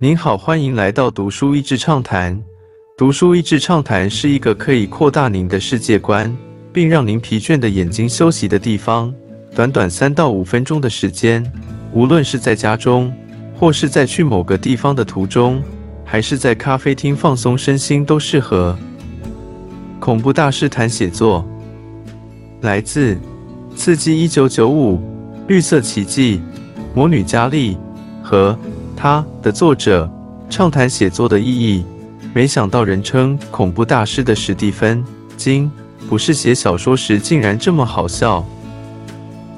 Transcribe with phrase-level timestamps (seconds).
[0.00, 2.40] 您好，欢迎来到读书益智畅谈。
[2.96, 6.32] 读书益智畅谈是一个可以扩大您的世界观，
[6.72, 9.12] 并让您疲倦的眼睛休息的地方。
[9.56, 11.44] 短短三到五分钟的时间，
[11.92, 13.12] 无论是在家中，
[13.56, 15.60] 或是在去某个地方的途中，
[16.04, 18.78] 还是在咖啡厅放松身心，都适合。
[19.98, 21.44] 恐怖大师谈写作，
[22.60, 23.16] 来自
[23.74, 24.94] 《刺激一九九五》
[25.48, 26.36] 《绿色奇迹》
[26.94, 27.74] 《魔女佳丽》
[28.22, 28.56] 和。
[28.97, 30.09] 他的作者
[30.49, 31.85] 畅谈写作的意义。
[32.33, 35.03] 没想到人称恐怖大师的史蒂芬
[35.37, 35.71] 金
[36.09, 38.43] 不是写小说时竟然这么好笑。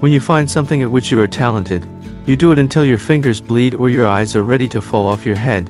[0.00, 1.82] When you find something at which you are talented,
[2.26, 5.26] you do it until your fingers bleed or your eyes are ready to fall off
[5.26, 5.64] your head.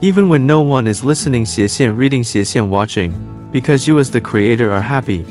[0.00, 3.12] Even when no one is listening 斜线 reading 斜线 watching,
[3.52, 5.24] because you as the creator are happy.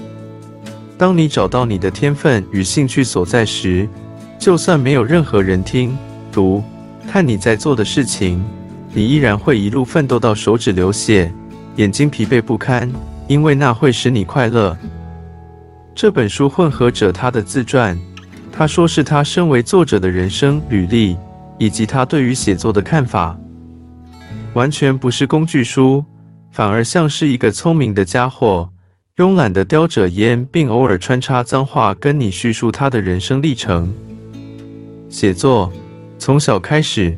[0.97, 3.88] 当你找到你的天分与兴趣所在时，
[4.39, 5.95] 就算没有任何人听
[6.31, 6.63] 读。
[7.12, 8.41] 看你在做的事情，
[8.95, 11.28] 你依然会一路奋斗到手指流血、
[11.74, 12.88] 眼睛疲惫不堪，
[13.26, 14.79] 因为那会使你快乐。
[15.93, 17.99] 这本书混合着他的自传，
[18.52, 21.16] 他说是他身为作者的人生履历，
[21.59, 23.37] 以及他对于写作的看法，
[24.54, 26.04] 完全不是工具书，
[26.52, 28.71] 反而像是一个聪明的家伙，
[29.16, 33.93] 慵懒的叼着烟，并偶尔穿插脏话跟你叙述他的人生历程。
[35.09, 35.73] 写作。
[36.21, 37.16] 从小开始，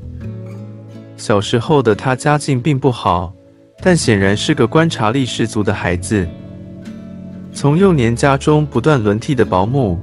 [1.17, 3.34] 小时候的他家境并不好，
[3.83, 6.25] 但显然是个观察力十足的孩子。
[7.53, 9.98] 从幼年家中不断轮替的保姆，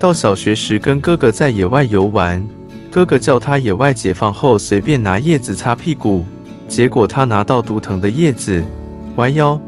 [0.00, 2.44] 到小学时跟哥哥在野外游玩，
[2.90, 6.24] 哥哥叫他野外解放后随便拿叶子擦屁股，
[6.66, 8.64] 结果他拿到毒藤的叶子，
[9.14, 9.58] 弯腰。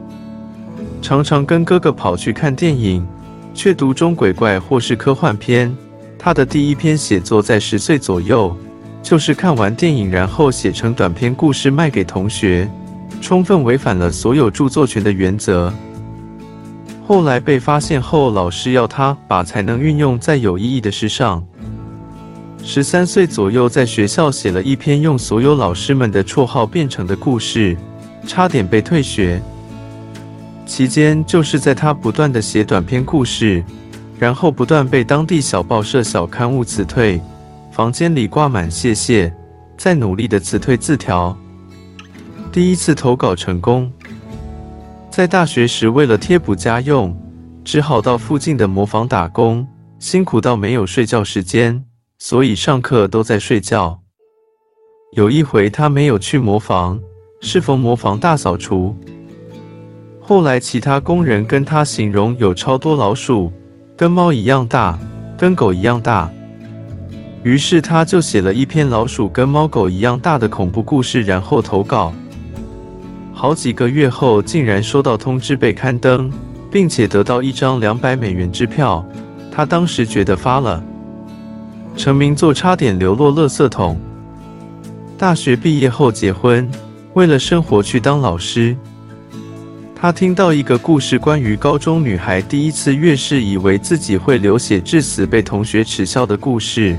[1.01, 3.07] 常常跟哥哥跑去看电影，
[3.55, 5.73] 却读中鬼怪或是科幻片。
[6.19, 8.57] 他的第一篇写作在十岁左右。
[9.03, 12.71] 就是看完电影，然后写成短篇故事卖给同学，
[13.21, 15.73] 充分违反了所有著作权的原则。
[17.05, 21.45] 后来被发现后，老师要他把才能运用在有意义的事上。
[22.65, 27.77] 十三岁左右，在学校写了一篇用所有老师们的绰号变成的故事，
[28.25, 29.43] 差点被退学。
[30.65, 33.65] 期间就是在他不断的写短篇故事，
[34.17, 37.21] 然后不断被当地小报社、小刊物辞退。
[37.73, 39.35] 房间里挂满谢谢，
[39.79, 41.35] 在努力的辞退字条。
[42.53, 43.91] 第一次投稿成功。
[45.11, 47.17] 在大学时，为了贴补家用，
[47.65, 49.67] 只好到附近的磨坊打工，
[49.99, 51.83] 辛苦到没有睡觉时间，
[52.19, 53.99] 所以上课都在睡觉。
[55.17, 57.01] 有一回，他没有去磨坊，
[57.41, 58.95] 是逢磨坊大扫除。
[60.21, 63.51] 后来，其他工人跟他形容有超多老鼠，
[63.97, 64.99] 跟猫一样大，
[65.39, 66.31] 跟狗一样大。
[67.43, 72.13] 于是他就写了一篇老鼠跟猫狗一样大的恐怖故事，然后投稿。
[73.33, 76.31] 好几个月后，竟然收到通知被刊登，
[76.71, 79.05] 并且得到一张两百美元支票。
[79.51, 80.83] 他当时觉得发了，
[81.97, 83.99] 成名作差点流落垃圾桶。
[85.19, 86.71] 大学毕业后结婚，
[87.15, 88.77] 为了生活去当老师。
[89.95, 96.97] 他听到一个故事，关于高中女孩第一次月事，以为自己会流血致死，被同学耻笑的故事。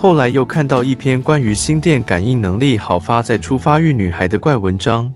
[0.00, 5.12] 后来又看到一篇关于心电感应能力好发在初发育女孩的怪文章，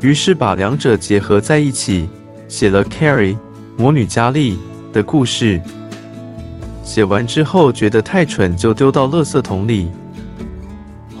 [0.00, 2.08] 于是把两者结合在一起，
[2.48, 3.36] 写了 Carrie
[3.76, 4.58] 魔女佳丽
[4.94, 5.60] 的故事。
[6.82, 9.90] 写完之后觉得太蠢，就丢到垃圾桶里。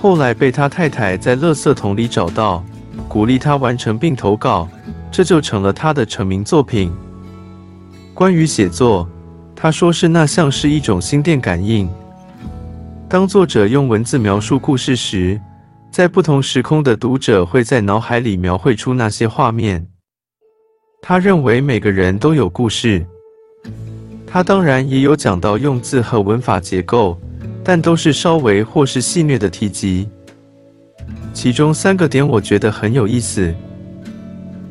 [0.00, 2.64] 后来被他太太在垃圾桶里找到，
[3.06, 4.66] 鼓励他完成并投稿，
[5.12, 6.90] 这就成了他的成名作品。
[8.14, 9.06] 关于写作，
[9.54, 11.86] 他说是那像是一种心电感应。
[13.08, 15.40] 当作者用文字描述故事时，
[15.92, 19.86] 在不同时空的读者会在脑海里描绘出那些画面。
[21.02, 23.06] 他认为每个人都有故事。
[24.26, 27.16] 他当然也有讲到用字和文法结构，
[27.62, 30.08] 但都是稍微或是戏谑的提及。
[31.32, 33.54] 其中三个点我觉得很有意思：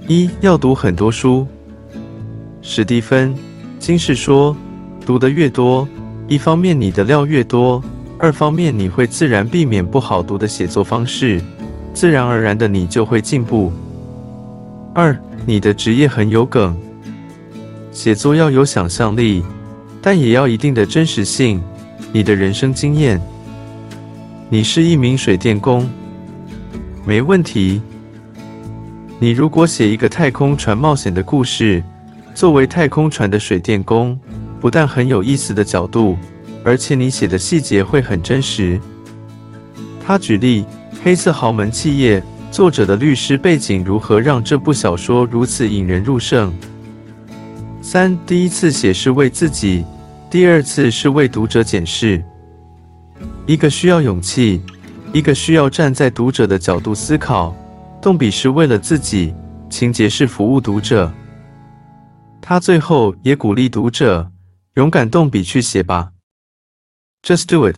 [0.09, 1.47] 一要读很多书。
[2.61, 3.33] 史蒂芬
[3.79, 4.53] 金士说，
[5.05, 5.87] 读得越多，
[6.27, 7.81] 一方面你的料越多。
[8.17, 11.41] 二方面，你会自然避免不好读的写作方式，
[11.93, 13.71] 自然而然的你就会进步。
[14.93, 15.15] 二，
[15.45, 16.75] 你的职业很有梗，
[17.91, 19.43] 写作要有想象力，
[20.01, 21.61] 但也要一定的真实性。
[22.13, 23.19] 你的人生经验，
[24.49, 25.89] 你是一名水电工，
[27.05, 27.81] 没问题。
[29.19, 31.83] 你如果写一个太空船冒险的故事，
[32.33, 34.17] 作为太空船的水电工，
[34.61, 36.17] 不但很有意思的角度。
[36.65, 38.81] 而且你写的细节会很真实。
[40.03, 40.65] 他举例
[41.03, 42.21] 黑色豪门企业
[42.51, 46.51] 作者的律师背景如何让这部小说如此引人入胜？
[47.81, 49.85] 三，第一次写是为自己，
[50.27, 52.23] 第二次是为读者检视。
[53.45, 54.59] 一个需要勇气，
[55.13, 57.55] 一个需要站在读者的角度思考。
[58.01, 59.33] 动笔是为了自己，
[59.69, 61.11] 情节是服务读者。
[62.41, 64.31] 他最后也鼓励读者
[64.75, 66.11] 勇敢动笔去写吧。
[67.25, 67.75] Just do it.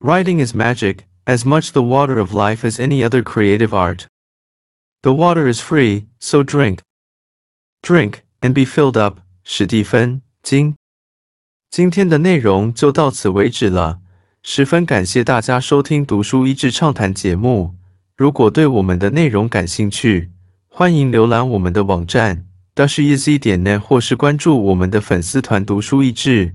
[0.00, 4.06] Writing is magic, as much the water of life as any other creative art.
[5.02, 6.78] The water is free, so drink.
[7.82, 9.18] Drink and be filled up.
[9.42, 10.76] 史蒂芬金。
[11.72, 13.98] 今天的内容就到此为止了，
[14.44, 17.74] 十分感谢大家收听读书益智畅谈节目。
[18.16, 20.30] 如果对我们的内容感兴趣，
[20.68, 22.46] 欢迎浏览我们的网站
[22.76, 26.54] dasheasy 点 net，或是关注我们的粉丝团“读书益智”，